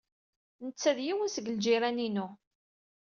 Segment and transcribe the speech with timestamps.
[0.65, 2.27] Netta d yiwen seg ljiran-inu.